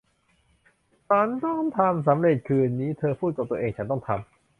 [1.09, 4.19] ฉันต้องทำสำเร็จคืนนี้ เธอพูดกับตัวเอง ฉันต้องทำ